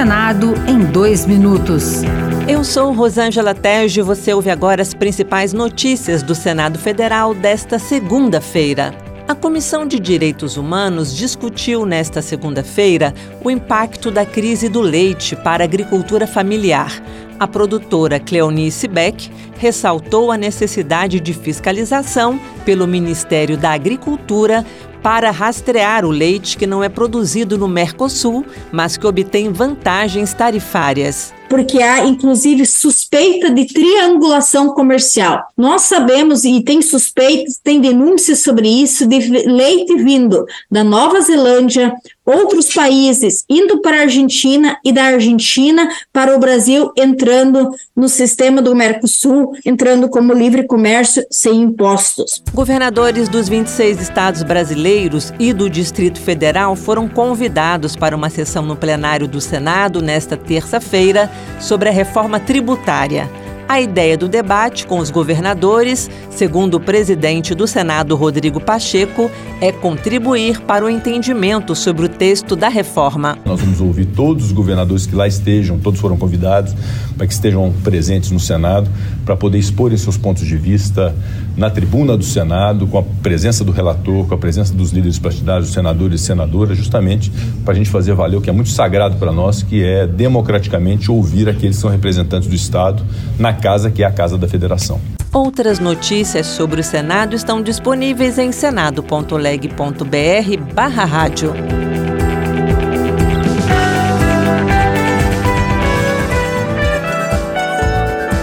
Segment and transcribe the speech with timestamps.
[0.00, 2.00] Senado em dois minutos.
[2.48, 7.78] Eu sou Rosângela Terge e você ouve agora as principais notícias do Senado Federal desta
[7.78, 8.94] segunda-feira.
[9.28, 13.12] A Comissão de Direitos Humanos discutiu nesta segunda-feira
[13.44, 17.02] o impacto da crise do leite para a agricultura familiar.
[17.40, 24.62] A produtora Cleonice Beck ressaltou a necessidade de fiscalização pelo Ministério da Agricultura
[25.02, 31.32] para rastrear o leite que não é produzido no Mercosul, mas que obtém vantagens tarifárias
[31.50, 35.42] porque há inclusive suspeita de triangulação comercial.
[35.56, 41.92] Nós sabemos e tem suspeitas, tem denúncias sobre isso de leite vindo da Nova Zelândia,
[42.30, 48.62] outros países indo para a Argentina e da Argentina para o Brasil entrando no sistema
[48.62, 52.42] do Mercosul, entrando como livre comércio sem impostos.
[52.52, 58.76] Governadores dos 26 estados brasileiros e do Distrito Federal foram convidados para uma sessão no
[58.76, 63.28] plenário do Senado nesta terça-feira sobre a reforma tributária.
[63.70, 69.70] A ideia do debate com os governadores, segundo o presidente do Senado, Rodrigo Pacheco, é
[69.70, 73.38] contribuir para o entendimento sobre o texto da reforma.
[73.44, 76.74] Nós vamos ouvir todos os governadores que lá estejam, todos foram convidados,
[77.16, 78.90] para que estejam presentes no Senado,
[79.24, 81.14] para poder expor seus pontos de vista
[81.56, 85.72] na tribuna do Senado, com a presença do relator, com a presença dos líderes partidários,
[85.72, 87.30] senadores e senadoras, justamente
[87.64, 91.08] para a gente fazer valer o que é muito sagrado para nós, que é democraticamente
[91.08, 93.04] ouvir aqueles que são representantes do Estado
[93.38, 95.00] na casa que é a Casa da Federação.
[95.32, 101.52] Outras notícias sobre o Senado estão disponíveis em senado.leg.br barra rádio.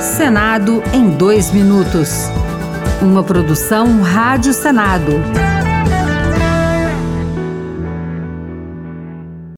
[0.00, 2.28] Senado em dois minutos.
[3.00, 5.12] Uma produção Rádio Senado.